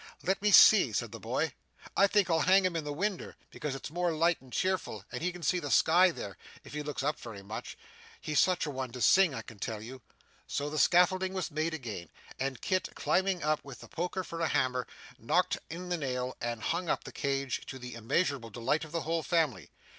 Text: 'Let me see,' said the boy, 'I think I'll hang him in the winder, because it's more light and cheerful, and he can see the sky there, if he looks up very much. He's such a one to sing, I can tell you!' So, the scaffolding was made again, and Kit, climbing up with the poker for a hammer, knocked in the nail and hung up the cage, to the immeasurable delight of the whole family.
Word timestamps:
'Let 0.23 0.41
me 0.41 0.49
see,' 0.49 0.93
said 0.93 1.11
the 1.11 1.19
boy, 1.19 1.53
'I 1.95 2.07
think 2.07 2.27
I'll 2.27 2.39
hang 2.39 2.65
him 2.65 2.75
in 2.75 2.85
the 2.85 2.91
winder, 2.91 3.35
because 3.51 3.75
it's 3.75 3.91
more 3.91 4.11
light 4.11 4.41
and 4.41 4.51
cheerful, 4.51 5.05
and 5.11 5.21
he 5.21 5.31
can 5.31 5.43
see 5.43 5.59
the 5.59 5.69
sky 5.69 6.09
there, 6.09 6.39
if 6.63 6.73
he 6.73 6.81
looks 6.81 7.03
up 7.03 7.19
very 7.19 7.43
much. 7.43 7.77
He's 8.19 8.39
such 8.39 8.65
a 8.65 8.71
one 8.71 8.91
to 8.93 9.01
sing, 9.01 9.35
I 9.35 9.43
can 9.43 9.59
tell 9.59 9.79
you!' 9.79 10.01
So, 10.47 10.71
the 10.71 10.79
scaffolding 10.79 11.33
was 11.35 11.51
made 11.51 11.75
again, 11.75 12.09
and 12.39 12.61
Kit, 12.61 12.89
climbing 12.95 13.43
up 13.43 13.63
with 13.63 13.81
the 13.81 13.87
poker 13.89 14.23
for 14.23 14.41
a 14.41 14.47
hammer, 14.47 14.87
knocked 15.19 15.59
in 15.69 15.89
the 15.89 15.97
nail 15.97 16.35
and 16.41 16.63
hung 16.63 16.89
up 16.89 17.03
the 17.03 17.11
cage, 17.11 17.61
to 17.67 17.77
the 17.77 17.93
immeasurable 17.93 18.49
delight 18.49 18.83
of 18.83 18.91
the 18.91 19.01
whole 19.01 19.21
family. 19.21 19.69